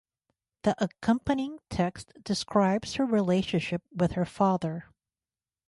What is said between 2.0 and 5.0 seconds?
describes her relationship with her father.